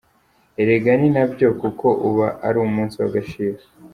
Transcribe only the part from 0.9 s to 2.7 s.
ni nabyo kuko uba ari